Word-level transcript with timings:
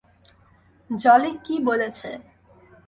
জলি 0.89 1.31
কী 1.45 1.55
বলেছে? 1.67 2.09